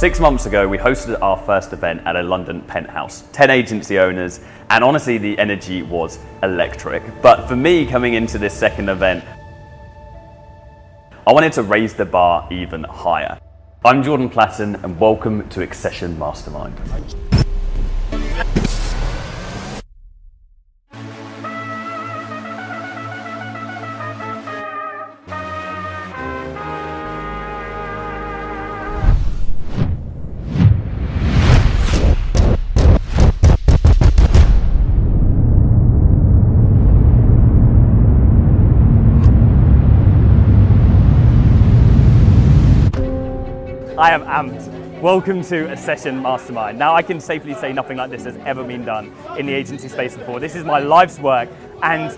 Six 0.00 0.18
months 0.18 0.46
ago, 0.46 0.66
we 0.66 0.78
hosted 0.78 1.20
our 1.20 1.36
first 1.36 1.74
event 1.74 2.00
at 2.06 2.16
a 2.16 2.22
London 2.22 2.62
penthouse, 2.62 3.24
10 3.32 3.50
agency 3.50 3.98
owners, 3.98 4.40
and 4.70 4.82
honestly, 4.82 5.18
the 5.18 5.38
energy 5.38 5.82
was 5.82 6.18
electric. 6.42 7.02
But 7.20 7.46
for 7.46 7.54
me, 7.54 7.84
coming 7.84 8.14
into 8.14 8.38
this 8.38 8.54
second 8.54 8.88
event, 8.88 9.22
I 11.26 11.32
wanted 11.34 11.52
to 11.52 11.64
raise 11.64 11.92
the 11.92 12.06
bar 12.06 12.48
even 12.50 12.82
higher. 12.84 13.38
I'm 13.84 14.02
Jordan 14.02 14.30
Platten, 14.30 14.82
and 14.82 14.98
welcome 14.98 15.46
to 15.50 15.60
Accession 15.60 16.18
Mastermind. 16.18 16.80
I 44.00 44.12
am 44.12 44.22
amped. 44.22 45.02
Welcome 45.02 45.42
to 45.44 45.70
Accession 45.70 46.22
Mastermind. 46.22 46.78
Now, 46.78 46.94
I 46.94 47.02
can 47.02 47.20
safely 47.20 47.52
say 47.52 47.70
nothing 47.70 47.98
like 47.98 48.10
this 48.10 48.24
has 48.24 48.34
ever 48.46 48.64
been 48.64 48.82
done 48.82 49.14
in 49.38 49.44
the 49.44 49.52
agency 49.52 49.88
space 49.88 50.16
before. 50.16 50.40
This 50.40 50.54
is 50.56 50.64
my 50.64 50.78
life's 50.78 51.18
work, 51.18 51.50
and 51.82 52.10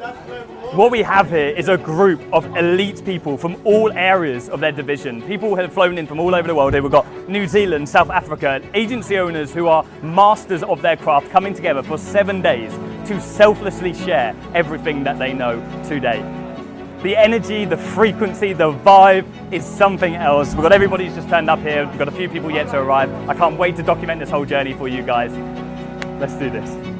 what 0.77 0.93
we 0.93 1.03
have 1.03 1.29
here 1.29 1.49
is 1.49 1.69
a 1.69 1.77
group 1.77 2.23
of 2.33 2.47
elite 2.57 3.05
people 3.05 3.37
from 3.37 3.61
all 3.65 3.91
areas 3.95 4.49
of 4.49 4.61
their 4.61 4.71
division. 4.71 5.23
People 5.23 5.49
who 5.49 5.57
have 5.57 5.73
flown 5.73 5.99
in 5.99 6.07
from 6.07 6.21
all 6.21 6.37
over 6.37 6.47
the 6.47 6.55
world. 6.55 6.73
We've 6.73 6.89
got 6.89 7.29
New 7.29 7.49
Zealand, 7.49 7.89
South 7.89 8.11
Africa, 8.11 8.63
agency 8.75 9.19
owners 9.19 9.53
who 9.53 9.67
are 9.67 9.85
masters 10.05 10.63
of 10.63 10.83
their 10.83 10.96
craft 10.96 11.30
coming 11.30 11.52
together 11.52 11.83
for 11.83 11.99
seven 11.99 12.41
days 12.41 12.71
to 13.09 13.21
selflessly 13.21 13.93
share 13.93 14.37
everything 14.55 15.02
that 15.02 15.19
they 15.19 15.33
know 15.33 15.59
today. 15.83 16.41
The 17.03 17.17
energy, 17.17 17.65
the 17.65 17.77
frequency, 17.77 18.53
the 18.53 18.73
vibe 18.73 19.27
is 19.53 19.65
something 19.65 20.15
else. 20.15 20.55
We've 20.55 20.63
got 20.63 20.71
everybody 20.71 21.07
who's 21.07 21.17
just 21.17 21.29
turned 21.29 21.51
up 21.51 21.59
here. 21.59 21.85
We've 21.85 21.99
got 21.99 22.07
a 22.07 22.13
few 22.13 22.29
people 22.29 22.49
yet 22.49 22.69
to 22.69 22.79
arrive. 22.79 23.11
I 23.29 23.35
can't 23.35 23.59
wait 23.59 23.75
to 23.77 23.83
document 23.83 24.21
this 24.21 24.31
whole 24.31 24.45
journey 24.45 24.73
for 24.75 24.87
you 24.87 25.03
guys. 25.03 25.33
Let's 26.21 26.35
do 26.35 26.49
this. 26.49 26.91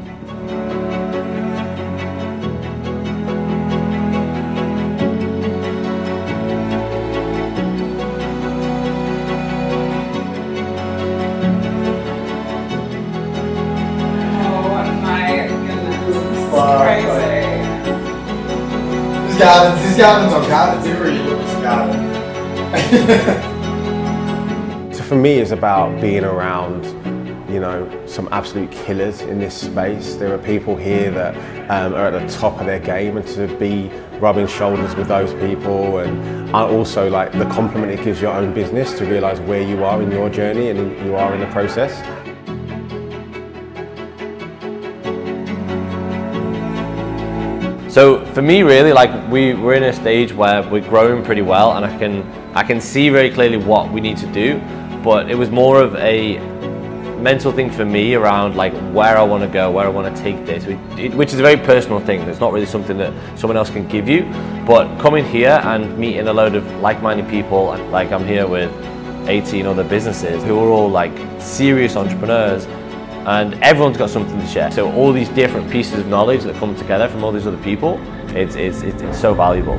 Got 21.63 21.91
it. 21.95 23.53
So 24.95 25.03
for 25.03 25.17
me, 25.17 25.39
it's 25.39 25.51
about 25.51 26.01
being 26.01 26.23
around, 26.25 26.85
you 27.51 27.59
know, 27.61 27.89
some 28.07 28.29
absolute 28.31 28.71
killers 28.71 29.23
in 29.23 29.39
this 29.39 29.55
space. 29.59 30.15
There 30.15 30.33
are 30.33 30.39
people 30.39 30.77
here 30.77 31.11
that 31.11 31.35
um, 31.71 31.95
are 31.95 32.07
at 32.07 32.21
the 32.21 32.39
top 32.39 32.61
of 32.61 32.67
their 32.67 32.79
game, 32.79 33.17
and 33.17 33.27
to 33.29 33.49
be 33.59 33.91
rubbing 34.21 34.47
shoulders 34.47 34.95
with 34.95 35.09
those 35.09 35.33
people, 35.35 35.99
and 35.99 36.55
also 36.55 37.09
like 37.09 37.33
the 37.33 37.47
compliment 37.47 37.91
it 37.99 38.05
gives 38.05 38.21
your 38.21 38.33
own 38.33 38.53
business 38.53 38.97
to 38.99 39.07
realise 39.07 39.41
where 39.41 39.63
you 39.63 39.83
are 39.83 40.01
in 40.03 40.11
your 40.13 40.29
journey 40.29 40.69
and 40.69 40.79
you 41.05 41.17
are 41.17 41.35
in 41.35 41.41
the 41.41 41.47
process. 41.47 41.93
So 47.93 48.25
for 48.33 48.41
me, 48.41 48.63
really, 48.63 48.91
like 48.91 49.11
we 49.31 49.53
we're 49.53 49.75
in 49.75 49.83
a 49.83 49.93
stage 49.93 50.33
where 50.33 50.67
we're 50.67 50.89
growing 50.89 51.23
pretty 51.23 51.43
well, 51.43 51.77
and 51.77 51.85
I 51.85 51.99
can 51.99 52.23
I 52.55 52.63
can 52.63 52.81
see 52.81 53.11
very 53.11 53.31
clearly 53.31 53.59
what 53.59 53.93
we 53.93 54.01
need 54.01 54.17
to 54.17 54.27
do. 54.33 54.59
But 55.05 55.31
it 55.31 55.35
was 55.35 55.51
more 55.51 55.79
of 55.79 55.95
a 55.97 56.39
mental 57.21 57.53
thing 57.53 57.71
for 57.71 57.85
me 57.85 58.15
around 58.15 58.57
like 58.57 58.73
where 58.95 59.19
I 59.19 59.23
want 59.23 59.43
to 59.43 59.49
go, 59.49 59.71
where 59.71 59.85
I 59.85 59.91
want 59.91 60.17
to 60.17 60.23
take 60.23 60.47
this, 60.47 60.65
which- 61.15 61.35
is 61.35 61.39
a 61.39 61.43
very 61.43 61.59
personal 61.59 62.01
thing. 62.01 62.23
It's 62.23 62.41
not 62.41 62.55
really 62.55 62.65
something 62.65 62.97
that 62.97 63.13
someone 63.39 63.59
else 63.59 63.69
can 63.69 63.87
give 63.89 64.09
you. 64.09 64.23
But 64.67 64.99
coming 64.99 65.27
here 65.27 65.61
and 65.63 65.99
meeting 65.99 66.27
a 66.29 66.33
load 66.33 66.55
of 66.55 66.65
like-minded 66.81 67.29
people, 67.29 67.77
like 67.91 68.11
I'm 68.11 68.27
here 68.27 68.47
with 68.47 68.73
18 69.29 69.67
other 69.67 69.85
businesses 69.85 70.43
who 70.45 70.59
are 70.59 70.71
all 70.71 70.89
like 70.89 71.13
serious 71.39 71.95
entrepreneurs 71.97 72.67
and 73.27 73.55
everyone's 73.63 73.97
got 73.97 74.11
something 74.11 74.39
to 74.39 74.47
share. 74.47 74.71
So 74.71 74.91
all 74.93 75.13
these 75.13 75.29
different 75.31 75.71
pieces 75.71 75.99
of 75.99 76.07
knowledge 76.09 76.43
that 76.43 76.57
come 76.57 76.75
together 76.75 77.09
from 77.09 77.25
all 77.25 77.33
these 77.33 77.47
other 77.47 77.63
people, 77.63 78.01
it's, 78.29 78.57
it's, 78.57 78.83
it's, 78.83 79.03
it's 79.03 79.21
so 79.21 79.35
valuable. 79.35 79.79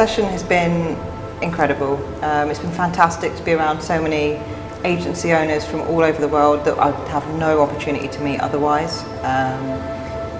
Accession 0.00 0.24
has 0.30 0.42
been 0.42 0.96
incredible. 1.42 1.98
Um, 2.24 2.48
it's 2.48 2.58
been 2.58 2.72
fantastic 2.72 3.36
to 3.36 3.42
be 3.42 3.52
around 3.52 3.82
so 3.82 4.00
many 4.00 4.40
agency 4.82 5.34
owners 5.34 5.66
from 5.66 5.82
all 5.82 6.02
over 6.02 6.18
the 6.18 6.26
world 6.26 6.64
that 6.64 6.78
I 6.78 6.88
would 6.88 7.08
have 7.08 7.28
no 7.34 7.60
opportunity 7.60 8.08
to 8.08 8.20
meet 8.22 8.40
otherwise. 8.40 9.02
Um, 9.22 9.66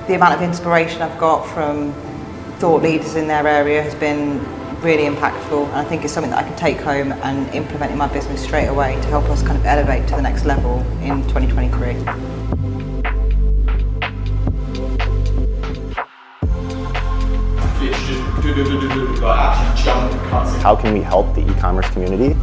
the 0.07 0.15
amount 0.15 0.33
of 0.33 0.41
inspiration 0.41 1.03
I've 1.03 1.21
got 1.21 1.45
from 1.53 1.93
thought 2.59 2.81
leaders 2.81 3.17
in 3.17 3.29
their 3.29 3.47
area 3.47 3.83
has 3.83 3.95
been 3.95 4.39
really 4.81 5.05
impactful 5.05 5.67
and 5.67 5.75
I 5.75 5.85
think 5.85 6.05
it's 6.05 6.15
something 6.15 6.31
that 6.31 6.43
I 6.43 6.49
can 6.49 6.57
take 6.57 6.81
home 6.81 7.13
and 7.13 7.55
implement 7.55 7.93
in 7.93 7.99
my 7.99 8.09
business 8.09 8.43
straight 8.43 8.69
away 8.69 8.95
to 8.95 9.09
help 9.09 9.27
us 9.27 9.43
kind 9.43 9.59
of 9.59 9.67
elevate 9.67 10.09
to 10.09 10.17
the 10.17 10.23
next 10.23 10.47
level 10.47 10.79
in 11.03 11.23
2023. 11.29 12.60
How 20.63 20.77
can 20.77 20.93
we 20.93 21.01
help 21.01 21.35
the 21.35 21.49
e-commerce 21.51 21.89
community? 21.91 22.37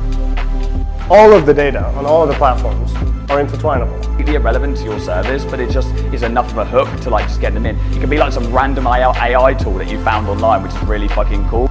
all 1.10 1.32
of 1.32 1.46
the 1.46 1.54
data 1.54 1.86
on 1.96 2.06
all 2.06 2.24
of 2.24 2.30
the 2.30 2.36
platforms 2.36 2.94
are 3.30 3.42
intertwinable. 3.44 4.02
completely 4.04 4.36
irrelevant 4.36 4.76
to 4.78 4.84
your 4.84 5.00
service, 5.00 5.46
but 5.46 5.60
it 5.60 5.70
just 5.70 5.88
is 6.14 6.24
enough 6.24 6.52
of 6.52 6.58
a 6.58 6.66
hook 6.66 6.90
to 7.02 7.10
like 7.10 7.26
just 7.28 7.40
get 7.40 7.54
them 7.54 7.66
in. 7.66 7.78
It 7.94 8.02
can 8.02 8.10
be 8.10 8.18
like 8.18 8.34
some 8.34 8.54
random 8.54 8.88
AI 8.88 9.54
tool 9.54 9.76
that 9.76 9.90
you 9.90 10.04
found 10.04 10.28
online, 10.28 10.64
which 10.64 10.74
is 10.74 10.84
really 10.84 11.08
fucking 11.08 11.48
cool. 11.48 11.68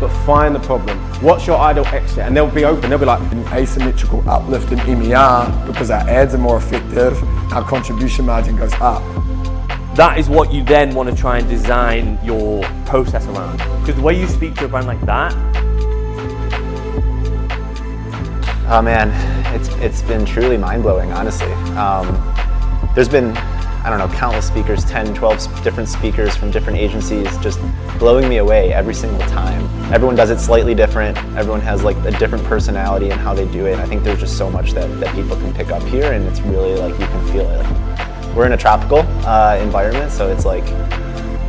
But 0.00 0.08
find 0.24 0.54
the 0.54 0.60
problem. 0.60 0.98
What's 1.22 1.46
your 1.46 1.58
ideal 1.58 1.86
exit? 1.86 2.20
And 2.20 2.36
they'll 2.36 2.50
be 2.50 2.64
open. 2.64 2.88
They'll 2.88 2.98
be 2.98 3.04
like, 3.04 3.20
an 3.30 3.44
asymmetrical 3.52 4.28
uplift 4.28 4.72
in 4.72 4.78
MER 4.78 5.64
because 5.66 5.90
our 5.90 6.08
ads 6.08 6.34
are 6.34 6.38
more 6.38 6.56
effective, 6.56 7.22
our 7.52 7.62
contribution 7.62 8.24
margin 8.24 8.56
goes 8.56 8.72
up. 8.74 9.02
That 9.94 10.16
is 10.18 10.28
what 10.28 10.52
you 10.52 10.64
then 10.64 10.94
want 10.94 11.10
to 11.10 11.14
try 11.14 11.38
and 11.38 11.48
design 11.48 12.18
your 12.24 12.62
process 12.86 13.26
around. 13.26 13.58
Because 13.80 13.96
the 13.96 14.02
way 14.02 14.18
you 14.18 14.26
speak 14.26 14.54
to 14.56 14.64
a 14.64 14.68
brand 14.68 14.86
like 14.86 15.00
that, 15.02 15.32
Oh 18.68 18.80
man, 18.80 19.10
it's 19.54 19.68
it's 19.82 20.00
been 20.02 20.24
truly 20.24 20.56
mind-blowing, 20.56 21.12
honestly. 21.12 21.52
Um, 21.76 22.06
there's 22.94 23.08
been, 23.08 23.36
I 23.36 23.90
don't 23.90 23.98
know, 23.98 24.08
countless 24.16 24.46
speakers, 24.46 24.82
10, 24.86 25.12
12 25.14 25.34
s- 25.34 25.62
different 25.62 25.90
speakers 25.90 26.36
from 26.36 26.50
different 26.50 26.78
agencies 26.78 27.36
just 27.38 27.60
blowing 27.98 28.28
me 28.30 28.38
away 28.38 28.72
every 28.72 28.94
single 28.94 29.18
time. 29.28 29.60
Everyone 29.92 30.16
does 30.16 30.30
it 30.30 30.38
slightly 30.38 30.74
different. 30.74 31.18
Everyone 31.36 31.60
has 31.60 31.82
like 31.82 31.96
a 32.06 32.12
different 32.12 32.44
personality 32.44 33.10
and 33.10 33.20
how 33.20 33.34
they 33.34 33.46
do 33.48 33.66
it. 33.66 33.78
I 33.78 33.84
think 33.84 34.04
there's 34.04 34.20
just 34.20 34.38
so 34.38 34.48
much 34.48 34.72
that, 34.72 34.88
that 35.00 35.14
people 35.14 35.36
can 35.36 35.52
pick 35.52 35.68
up 35.70 35.82
here 35.82 36.12
and 36.12 36.24
it's 36.26 36.40
really 36.40 36.74
like 36.76 36.92
you 36.98 37.06
can 37.06 37.26
feel 37.32 37.50
it. 37.50 38.11
We're 38.34 38.46
in 38.46 38.52
a 38.52 38.56
tropical 38.56 39.00
uh, 39.26 39.58
environment, 39.60 40.10
so 40.10 40.30
it's 40.30 40.46
like 40.46 40.64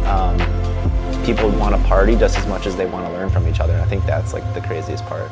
um, 0.05 0.37
people 1.23 1.49
want 1.51 1.75
to 1.75 1.81
party 1.87 2.15
just 2.15 2.37
as 2.37 2.45
much 2.47 2.65
as 2.65 2.75
they 2.75 2.85
want 2.85 3.07
to 3.07 3.13
learn 3.13 3.29
from 3.29 3.47
each 3.47 3.61
other. 3.61 3.79
I 3.79 3.85
think 3.85 4.05
that's 4.05 4.33
like 4.33 4.53
the 4.53 4.61
craziest 4.61 5.05
part. 5.05 5.31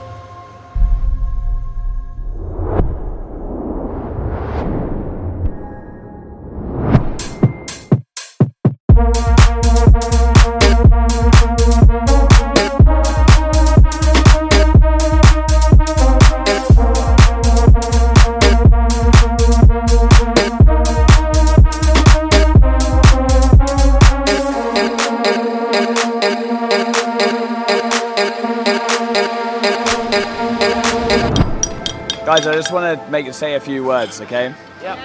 Guys, 32.31 32.47
I 32.47 32.53
just 32.53 32.71
want 32.71 32.97
to 32.97 33.11
make 33.11 33.33
say 33.33 33.55
a 33.55 33.59
few 33.59 33.83
words, 33.83 34.21
okay? 34.21 34.55
Yep. 34.81 34.99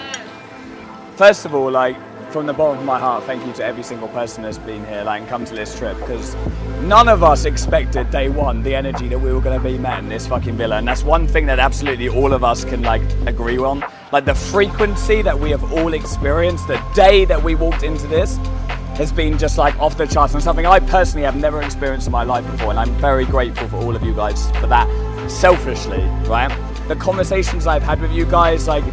First 1.17 1.44
of 1.44 1.56
all, 1.56 1.69
like 1.69 1.96
from 2.31 2.46
the 2.46 2.52
bottom 2.52 2.78
of 2.78 2.84
my 2.84 3.00
heart, 3.00 3.25
thank 3.25 3.44
you 3.44 3.52
to 3.55 3.64
every 3.64 3.82
single 3.82 4.06
person 4.06 4.44
that's 4.44 4.58
been 4.58 4.87
here, 4.87 5.02
like 5.02 5.23
and 5.23 5.28
come 5.28 5.44
to 5.46 5.52
this 5.52 5.76
trip, 5.76 5.99
because 5.99 6.37
none 6.82 7.08
of 7.08 7.25
us 7.25 7.44
expected 7.44 8.12
day 8.12 8.28
one 8.28 8.62
the 8.62 8.76
energy 8.76 9.08
that 9.08 9.19
we 9.19 9.32
were 9.32 9.40
going 9.40 9.61
to 9.61 9.69
be 9.69 9.76
met 9.76 9.99
in 9.99 10.08
this 10.08 10.28
fucking 10.28 10.56
villa, 10.56 10.76
and 10.76 10.87
that's 10.87 11.02
one 11.02 11.26
thing 11.26 11.46
that 11.46 11.58
absolutely 11.58 12.08
all 12.08 12.32
of 12.32 12.44
us 12.44 12.64
can 12.64 12.82
like 12.82 13.02
agree 13.26 13.58
on. 13.58 13.84
Like 14.12 14.25
the 14.25 14.37
frequency 14.37 15.20
that 15.23 15.37
we 15.37 15.50
have 15.50 15.73
all 15.73 15.94
experienced, 15.94 16.69
the 16.69 16.81
day 16.94 17.25
that 17.25 17.43
we 17.43 17.56
walked 17.56 17.82
into 17.82 18.06
this, 18.06 18.37
has 18.99 19.11
been 19.11 19.37
just 19.37 19.58
like 19.58 19.76
off 19.81 19.99
the 19.99 20.06
charts 20.06 20.34
and 20.34 20.43
something 20.44 20.64
I 20.64 20.78
personally 20.78 21.25
have 21.25 21.34
never 21.34 21.61
experienced 21.61 22.06
in 22.06 22.12
my 22.12 22.23
life 22.23 22.49
before, 22.49 22.70
and 22.70 22.78
I'm 22.78 22.94
very 23.00 23.25
grateful 23.25 23.67
for 23.67 23.78
all 23.78 23.96
of 23.96 24.05
you 24.05 24.14
guys 24.14 24.49
for 24.61 24.69
that. 24.69 24.87
Selfishly, 25.28 26.05
right? 26.28 26.56
The 26.88 26.97
conversations 26.97 27.67
I've 27.67 27.83
had 27.83 28.00
with 28.00 28.12
you 28.12 28.25
guys, 28.25 28.69
like 28.69 28.85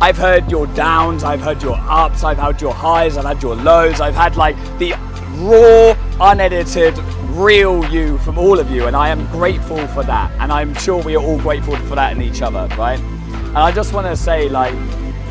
I've 0.00 0.16
heard 0.16 0.50
your 0.50 0.66
downs, 0.68 1.24
I've 1.24 1.40
heard 1.40 1.62
your 1.62 1.76
ups, 1.76 2.24
I've 2.24 2.38
had 2.38 2.60
your 2.60 2.74
highs, 2.74 3.16
I've 3.16 3.24
had 3.24 3.42
your 3.42 3.54
lows, 3.54 4.00
I've 4.00 4.14
had 4.14 4.36
like 4.36 4.56
the 4.78 4.92
raw, 5.38 5.96
unedited, 6.20 6.98
real 7.30 7.84
you 7.90 8.18
from 8.18 8.38
all 8.38 8.58
of 8.58 8.70
you, 8.70 8.86
and 8.86 8.96
I 8.96 9.10
am 9.10 9.26
grateful 9.26 9.86
for 9.88 10.02
that. 10.04 10.32
And 10.40 10.50
I'm 10.50 10.74
sure 10.74 11.02
we 11.02 11.16
are 11.16 11.22
all 11.22 11.38
grateful 11.38 11.76
for 11.76 11.94
that 11.94 12.12
in 12.12 12.22
each 12.22 12.42
other, 12.42 12.66
right? 12.76 12.98
And 12.98 13.58
I 13.58 13.70
just 13.72 13.92
want 13.92 14.06
to 14.06 14.16
say, 14.16 14.48
like, 14.48 14.74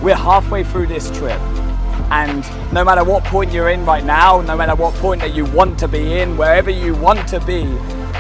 we're 0.01 0.15
halfway 0.15 0.63
through 0.63 0.87
this 0.87 1.09
trip. 1.11 1.39
And 2.11 2.45
no 2.71 2.83
matter 2.83 3.03
what 3.03 3.23
point 3.23 3.51
you're 3.51 3.69
in 3.69 3.85
right 3.85 4.03
now, 4.05 4.41
no 4.41 4.55
matter 4.55 4.75
what 4.75 4.93
point 4.95 5.21
that 5.21 5.33
you 5.33 5.45
want 5.45 5.79
to 5.79 5.87
be 5.87 6.19
in, 6.19 6.37
wherever 6.37 6.69
you 6.69 6.93
want 6.95 7.27
to 7.29 7.39
be, 7.41 7.63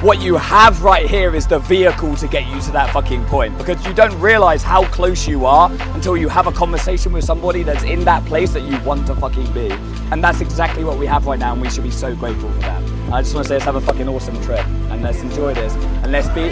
what 0.01 0.21
you 0.21 0.35
have 0.35 0.83
right 0.83 1.09
here 1.09 1.35
is 1.35 1.47
the 1.47 1.59
vehicle 1.59 2.15
to 2.17 2.27
get 2.27 2.45
you 2.47 2.59
to 2.61 2.71
that 2.71 2.91
fucking 2.91 3.23
point 3.25 3.57
because 3.57 3.83
you 3.85 3.93
don't 3.93 4.13
realize 4.19 4.61
how 4.61 4.85
close 4.87 5.27
you 5.27 5.45
are 5.45 5.71
until 5.93 6.17
you 6.17 6.27
have 6.27 6.47
a 6.47 6.51
conversation 6.51 7.13
with 7.13 7.23
somebody 7.23 7.63
that's 7.63 7.83
in 7.83 8.03
that 8.03 8.23
place 8.25 8.51
that 8.51 8.63
you 8.63 8.77
want 8.81 9.07
to 9.07 9.15
fucking 9.15 9.51
be. 9.53 9.71
And 10.11 10.23
that's 10.23 10.41
exactly 10.41 10.83
what 10.83 10.97
we 10.97 11.05
have 11.05 11.25
right 11.25 11.39
now, 11.39 11.53
and 11.53 11.61
we 11.61 11.69
should 11.69 11.83
be 11.83 11.91
so 11.91 12.15
grateful 12.15 12.51
for 12.51 12.59
that. 12.59 12.83
I 13.11 13.21
just 13.21 13.33
want 13.33 13.45
to 13.45 13.49
say 13.49 13.55
let's 13.55 13.65
have 13.65 13.75
a 13.75 13.81
fucking 13.81 14.07
awesome 14.07 14.41
trip 14.43 14.65
and 14.65 15.01
let's 15.01 15.21
enjoy 15.21 15.53
this 15.53 15.73
and 15.73 16.11
let's 16.11 16.27
be. 16.29 16.49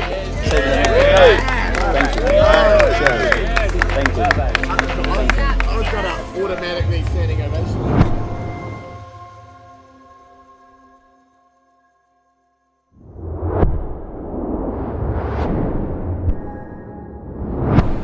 Thank 3.94 4.18
you. 4.18 4.24
Thank 4.34 4.58
you. 4.58 5.44
I 5.68 5.78
was 5.78 5.88
gonna 5.90 6.44
automatically 6.44 7.04
standing 7.04 7.42
ovation. 7.42 8.33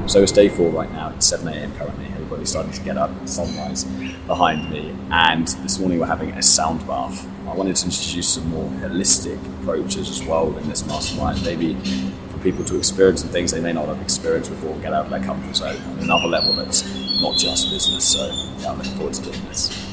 So 0.10 0.24
it's 0.24 0.32
day 0.32 0.50
four 0.50 0.72
right 0.72 0.92
now. 0.92 1.14
It's 1.16 1.28
7 1.28 1.48
a.m. 1.48 1.72
currently. 1.76 2.08
Everybody's 2.08 2.50
starting 2.50 2.72
to 2.72 2.82
get 2.82 2.98
up. 2.98 3.12
Sunrise 3.28 3.84
behind 4.26 4.72
me, 4.72 4.96
and 5.12 5.48
this 5.48 5.78
morning 5.78 6.00
we're 6.00 6.08
having 6.08 6.32
a 6.32 6.42
sound 6.42 6.80
bath. 6.88 7.28
I 7.48 7.54
wanted 7.54 7.76
to 7.76 7.86
introduce 7.86 8.34
some 8.34 8.50
more 8.50 8.68
holistic 8.82 9.38
approaches 9.62 10.10
as 10.10 10.24
well 10.28 10.58
in 10.58 10.68
this 10.68 10.84
mastermind. 10.88 11.44
Maybe 11.44 11.76
for 12.32 12.40
people 12.40 12.66
to 12.66 12.78
experience 12.78 13.22
some 13.22 13.30
things 13.30 13.52
they 13.52 13.62
may 13.62 13.72
not 13.72 13.88
have 13.88 14.02
experienced 14.02 14.50
before, 14.50 14.76
get 14.80 14.94
out 14.94 15.06
of 15.06 15.12
their 15.12 15.24
comfort 15.24 15.56
zone 15.56 15.80
on 15.80 16.00
another 16.00 16.28
level 16.28 16.54
that's 16.54 16.84
not 17.22 17.38
just 17.38 17.70
business. 17.70 18.12
So 18.12 18.32
yeah, 18.58 18.72
I'm 18.72 18.80
looking 18.80 18.96
forward 18.96 19.14
to 19.14 19.22
doing 19.22 19.46
this. 19.46 19.89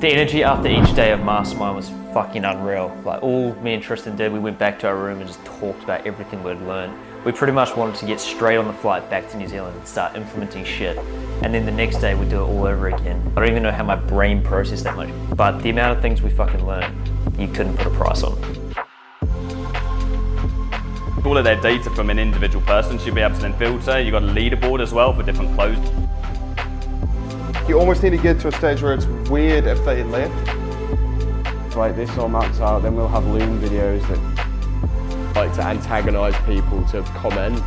The 0.00 0.08
energy 0.08 0.42
after 0.42 0.66
each 0.66 0.96
day 0.96 1.12
of 1.12 1.20
Mastermind 1.20 1.76
was 1.76 1.90
fucking 2.14 2.46
unreal. 2.46 2.98
Like 3.04 3.22
all 3.22 3.54
me 3.56 3.74
and 3.74 3.82
Tristan 3.82 4.16
did, 4.16 4.32
we 4.32 4.38
went 4.38 4.58
back 4.58 4.78
to 4.78 4.86
our 4.86 4.96
room 4.96 5.18
and 5.18 5.26
just 5.26 5.44
talked 5.44 5.84
about 5.84 6.06
everything 6.06 6.42
we'd 6.42 6.58
learned. 6.62 6.94
We 7.26 7.32
pretty 7.32 7.52
much 7.52 7.76
wanted 7.76 7.96
to 7.96 8.06
get 8.06 8.18
straight 8.18 8.56
on 8.56 8.66
the 8.66 8.72
flight 8.72 9.10
back 9.10 9.28
to 9.28 9.36
New 9.36 9.46
Zealand 9.46 9.76
and 9.76 9.86
start 9.86 10.16
implementing 10.16 10.64
shit. 10.64 10.96
And 11.42 11.52
then 11.52 11.66
the 11.66 11.70
next 11.70 11.98
day 11.98 12.14
we'd 12.14 12.30
do 12.30 12.38
it 12.38 12.46
all 12.46 12.64
over 12.64 12.88
again. 12.88 13.30
I 13.36 13.40
don't 13.40 13.50
even 13.50 13.62
know 13.62 13.72
how 13.72 13.84
my 13.84 13.94
brain 13.94 14.42
processed 14.42 14.84
that 14.84 14.96
much. 14.96 15.10
But 15.36 15.58
the 15.58 15.68
amount 15.68 15.98
of 15.98 16.02
things 16.02 16.22
we 16.22 16.30
fucking 16.30 16.64
learned, 16.64 16.96
you 17.38 17.48
couldn't 17.48 17.76
put 17.76 17.86
a 17.86 17.90
price 17.90 18.22
on. 18.22 18.38
All 21.26 21.36
of 21.36 21.44
their 21.44 21.60
data 21.60 21.90
from 21.90 22.08
an 22.08 22.18
individual 22.18 22.64
person 22.64 22.98
should 22.98 23.14
be 23.14 23.20
able 23.20 23.34
to 23.34 23.42
then 23.42 23.52
filter. 23.58 24.00
You've 24.00 24.12
got 24.12 24.22
a 24.22 24.28
leaderboard 24.28 24.80
as 24.80 24.94
well 24.94 25.12
for 25.12 25.22
different 25.22 25.54
clothes. 25.54 26.09
You 27.70 27.78
almost 27.78 28.02
need 28.02 28.10
to 28.10 28.18
get 28.18 28.40
to 28.40 28.48
a 28.48 28.52
stage 28.52 28.82
where 28.82 28.94
it's 28.94 29.06
weird 29.30 29.64
if 29.64 29.84
they 29.84 30.02
left. 30.02 30.34
Right, 31.76 31.94
this 31.94 32.10
all 32.18 32.28
maps 32.28 32.58
out, 32.58 32.82
then 32.82 32.96
we'll 32.96 33.06
have 33.06 33.24
loom 33.28 33.60
videos 33.60 34.04
that 34.08 35.36
like 35.36 35.54
to 35.54 35.62
antagonise 35.62 36.34
people 36.46 36.84
to 36.86 37.02
comment. 37.14 37.62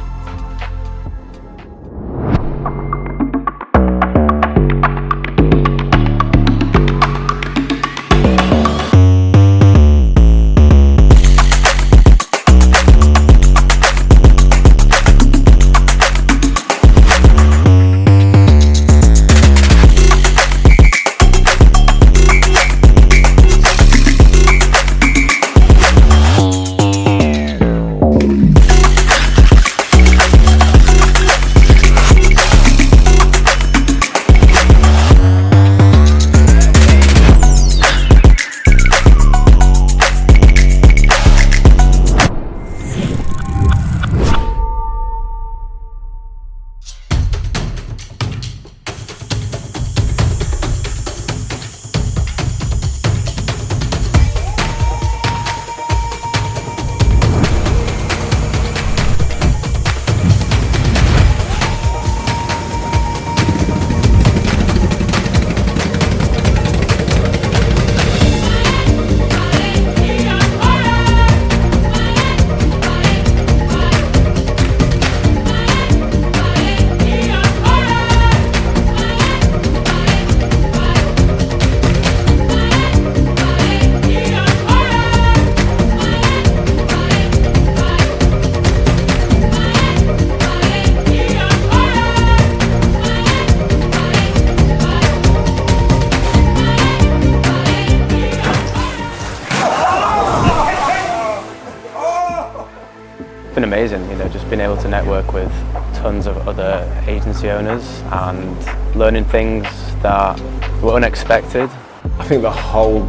It's 103.54 103.60
been 103.60 103.66
amazing, 103.66 104.10
you 104.10 104.16
know, 104.16 104.28
just 104.30 104.50
being 104.50 104.62
able 104.62 104.78
to 104.78 104.88
network 104.88 105.32
with 105.32 105.52
tons 105.94 106.26
of 106.26 106.48
other 106.48 106.92
agency 107.06 107.52
owners 107.52 108.02
and 108.12 108.96
learning 108.96 109.26
things 109.26 109.66
that 110.02 110.42
were 110.82 110.94
unexpected. 110.94 111.70
I 112.18 112.24
think 112.24 112.42
the 112.42 112.50
whole 112.50 113.06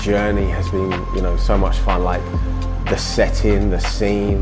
journey 0.00 0.48
has 0.48 0.70
been, 0.70 0.92
you 1.14 1.20
know, 1.20 1.36
so 1.36 1.58
much 1.58 1.76
fun. 1.80 2.04
Like 2.04 2.22
the 2.86 2.96
setting, 2.96 3.68
the 3.68 3.80
scene, 3.80 4.38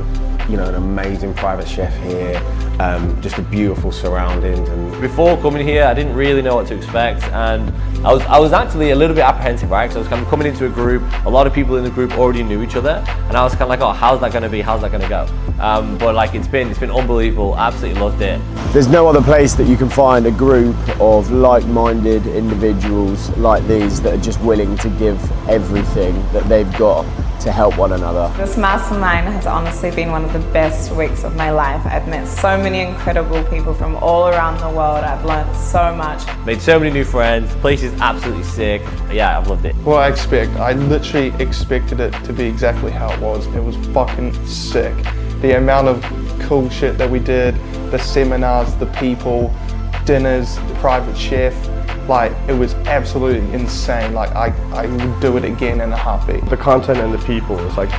you 0.49 0.57
know, 0.57 0.67
an 0.67 0.77
amazing 0.77 1.35
private 1.35 1.67
chef 1.67 2.01
here, 2.05 2.41
um, 2.79 3.21
just 3.21 3.39
a 3.39 3.43
beautiful 3.43 3.91
surroundings. 3.91 4.69
And 4.69 5.01
Before 5.01 5.37
coming 5.39 5.67
here, 5.67 5.83
I 5.83 5.95
didn't 5.95 6.15
really 6.15 6.43
know 6.43 6.55
what 6.55 6.69
to 6.69 6.77
expect, 6.77 7.25
and 7.25 7.75
I 8.03 8.15
was 8.15 8.23
I 8.23 8.39
was 8.39 8.55
actually 8.55 8.93
a 8.93 8.97
little 8.97 9.15
bit 9.15 9.25
apprehensive, 9.25 9.71
right? 9.71 9.87
Because 9.87 9.97
I 9.97 9.99
was 9.99 10.09
kind 10.09 10.23
of 10.23 10.29
coming 10.29 10.47
into 10.47 10.65
a 10.65 10.71
group. 10.71 11.03
A 11.27 11.29
lot 11.29 11.47
of 11.47 11.53
people 11.53 11.77
in 11.77 11.85
the 11.85 11.91
group 11.91 12.17
already 12.17 12.43
knew 12.43 12.63
each 12.63 12.75
other, 12.75 13.05
and 13.29 13.37
I 13.37 13.45
was 13.45 13.53
kind 13.53 13.65
of 13.65 13.69
like, 13.69 13.81
oh, 13.81 13.93
how's 13.93 14.21
that 14.23 14.33
going 14.33 14.43
to 14.43 14.49
be? 14.49 14.63
How's 14.63 14.81
that 14.81 14.91
going 14.91 15.03
to 15.03 15.09
go? 15.09 15.29
Um, 15.59 15.99
but 15.99 16.15
like, 16.15 16.35
it's 16.35 16.49
been 16.49 16.71
it's 16.71 16.79
been 16.79 16.91
unbelievable. 16.91 17.59
Absolutely 17.59 18.01
loved 18.01 18.23
it. 18.23 18.41
There's 18.73 18.89
no 18.89 19.07
other 19.07 19.21
place 19.21 19.53
that 19.55 19.67
you 19.67 19.77
can 19.77 19.91
find 19.91 20.25
a 20.25 20.31
group 20.31 20.77
of 20.99 21.31
like-minded 21.31 22.27
individuals 22.27 23.29
like 23.37 23.67
these 23.67 24.01
that 24.01 24.15
are 24.15 24.23
just 24.23 24.41
willing 24.41 24.79
to 24.79 24.89
give 24.99 25.21
everything 25.47 26.15
that 26.33 26.45
they've 26.45 26.73
got 26.79 27.05
to 27.41 27.51
help 27.51 27.77
one 27.79 27.93
another. 27.93 28.33
This 28.37 28.57
mastermind 28.57 29.27
has 29.27 29.47
honestly 29.47 29.91
been 29.91 30.11
one 30.11 30.25
of 30.25 30.33
the 30.33 30.41
best 30.53 30.93
weeks 30.93 31.25
of 31.25 31.37
my 31.37 31.51
life. 31.51 31.85
I've 31.87 32.07
met 32.07 32.27
so 32.29 32.57
many 32.59 32.81
incredible 32.81 33.43
people 33.45 33.73
from 33.73 33.97
all 33.97 34.29
around 34.29 34.61
the 34.61 34.69
world. 34.69 35.05
I've 35.05 35.25
learned 35.25 35.57
so 35.57 35.95
much. 35.95 36.23
Made 36.45 36.61
so 36.61 36.79
many 36.79 36.91
new 36.91 37.05
friends. 37.05 37.53
The 37.55 37.61
place 37.61 37.83
is 37.83 37.99
absolutely 38.01 38.45
sick. 38.45 38.83
Yeah, 39.11 39.39
I've 39.39 39.49
loved 39.49 39.65
it. 39.65 39.75
What 39.77 40.03
I 40.03 40.09
expect, 40.09 40.53
I 40.57 40.73
literally 40.73 41.33
expected 41.43 42.01
it 42.01 42.13
to 42.25 42.33
be 42.33 42.45
exactly 42.45 42.91
how 42.91 43.11
it 43.13 43.21
was. 43.21 43.47
It 43.49 43.65
was 43.65 43.77
fucking 43.89 44.35
sick. 44.47 44.95
The 45.41 45.57
amount 45.57 45.89
of 45.89 46.03
cool 46.41 46.69
shit 46.69 46.99
that 46.99 47.09
we 47.09 47.21
did, 47.21 47.55
the 47.91 47.99
seminars, 47.99 48.75
the 48.77 48.87
people, 48.87 49.55
dinners, 50.05 50.57
the 50.57 50.75
private 50.81 51.17
chef, 51.17 51.55
like 52.09 52.33
it 52.49 52.53
was 52.53 52.75
absolutely 52.87 53.53
insane. 53.53 54.13
Like 54.13 54.31
I, 54.33 54.49
I 54.73 54.87
would 54.87 55.21
do 55.21 55.37
it 55.37 55.45
again 55.45 55.81
in 55.81 55.93
a 55.93 55.97
heartbeat. 55.97 56.49
The 56.49 56.57
content 56.57 56.99
and 56.99 57.13
the 57.13 57.19
people 57.27 57.59
is 57.61 57.77
like 57.77 57.91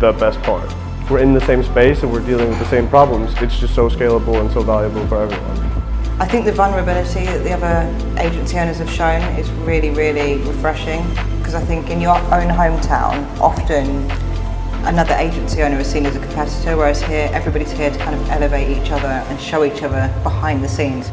the 0.00 0.12
best 0.12 0.40
part. 0.42 0.72
We're 1.10 1.18
in 1.18 1.34
the 1.34 1.40
same 1.40 1.62
space 1.62 2.02
and 2.02 2.12
we're 2.12 2.24
dealing 2.24 2.48
with 2.48 2.58
the 2.58 2.68
same 2.70 2.88
problems. 2.88 3.34
It's 3.42 3.58
just 3.58 3.74
so 3.74 3.88
scalable 3.88 4.40
and 4.40 4.50
so 4.50 4.62
valuable 4.62 5.06
for 5.06 5.22
everyone. 5.22 5.74
I 6.20 6.26
think 6.26 6.44
the 6.44 6.52
vulnerability 6.52 7.26
that 7.26 7.42
the 7.42 7.52
other 7.52 8.20
agency 8.20 8.56
owners 8.56 8.78
have 8.78 8.88
shown 8.88 9.20
is 9.38 9.50
really, 9.66 9.90
really 9.90 10.38
refreshing 10.42 11.02
because 11.38 11.54
I 11.54 11.60
think 11.60 11.90
in 11.90 12.00
your 12.00 12.16
own 12.16 12.48
hometown, 12.48 13.26
often 13.38 14.08
another 14.86 15.14
agency 15.14 15.62
owner 15.62 15.78
is 15.80 15.90
seen 15.90 16.06
as 16.06 16.14
a 16.14 16.20
competitor, 16.20 16.76
whereas 16.76 17.02
here 17.02 17.28
everybody's 17.32 17.72
here 17.72 17.90
to 17.90 17.98
kind 17.98 18.14
of 18.14 18.30
elevate 18.30 18.78
each 18.78 18.90
other 18.92 19.08
and 19.08 19.40
show 19.40 19.64
each 19.64 19.82
other 19.82 20.12
behind 20.22 20.62
the 20.62 20.68
scenes. 20.68 21.10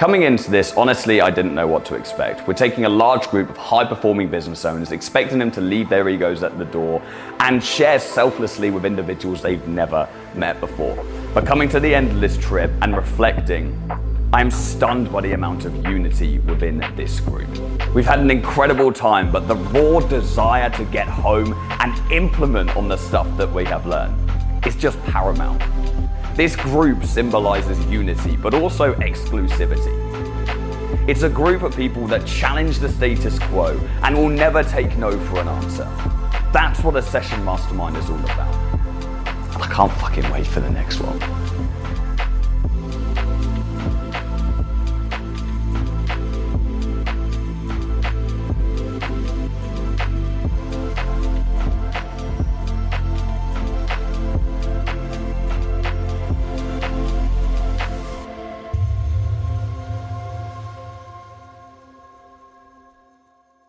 Coming 0.00 0.22
into 0.22 0.50
this, 0.50 0.72
honestly, 0.78 1.20
I 1.20 1.28
didn't 1.28 1.54
know 1.54 1.66
what 1.66 1.84
to 1.84 1.94
expect. 1.94 2.48
We're 2.48 2.54
taking 2.54 2.86
a 2.86 2.88
large 2.88 3.28
group 3.28 3.50
of 3.50 3.58
high 3.58 3.84
performing 3.84 4.30
business 4.30 4.64
owners, 4.64 4.92
expecting 4.92 5.38
them 5.38 5.50
to 5.50 5.60
leave 5.60 5.90
their 5.90 6.08
egos 6.08 6.42
at 6.42 6.56
the 6.56 6.64
door 6.64 7.02
and 7.40 7.62
share 7.62 8.00
selflessly 8.00 8.70
with 8.70 8.86
individuals 8.86 9.42
they've 9.42 9.68
never 9.68 10.08
met 10.34 10.58
before. 10.58 10.96
But 11.34 11.44
coming 11.44 11.68
to 11.68 11.80
the 11.80 11.94
end 11.94 12.12
of 12.12 12.20
this 12.22 12.38
trip 12.38 12.70
and 12.80 12.96
reflecting, 12.96 13.78
I'm 14.32 14.50
stunned 14.50 15.12
by 15.12 15.20
the 15.20 15.32
amount 15.32 15.66
of 15.66 15.74
unity 15.84 16.38
within 16.38 16.78
this 16.96 17.20
group. 17.20 17.50
We've 17.94 18.06
had 18.06 18.20
an 18.20 18.30
incredible 18.30 18.94
time, 18.94 19.30
but 19.30 19.48
the 19.48 19.56
raw 19.56 20.00
desire 20.00 20.70
to 20.70 20.84
get 20.86 21.08
home 21.08 21.52
and 21.78 22.10
implement 22.10 22.74
on 22.74 22.88
the 22.88 22.96
stuff 22.96 23.28
that 23.36 23.52
we 23.52 23.66
have 23.66 23.84
learned 23.84 24.16
is 24.66 24.76
just 24.76 24.98
paramount. 25.02 25.62
This 26.40 26.56
group 26.56 27.04
symbolizes 27.04 27.78
unity, 27.84 28.34
but 28.34 28.54
also 28.54 28.94
exclusivity. 28.94 29.92
It's 31.06 31.20
a 31.20 31.28
group 31.28 31.60
of 31.60 31.76
people 31.76 32.06
that 32.06 32.26
challenge 32.26 32.78
the 32.78 32.88
status 32.88 33.38
quo 33.38 33.78
and 34.02 34.16
will 34.16 34.30
never 34.30 34.62
take 34.62 34.96
no 34.96 35.10
for 35.26 35.40
an 35.40 35.48
answer. 35.48 35.84
That's 36.50 36.82
what 36.82 36.96
Accession 36.96 37.44
mastermind 37.44 37.98
is 37.98 38.08
all 38.08 38.18
about. 38.20 38.54
I 39.60 39.68
can't 39.70 39.92
fucking 39.92 40.30
wait 40.30 40.46
for 40.46 40.60
the 40.60 40.70
next 40.70 41.02
one. 41.02 41.18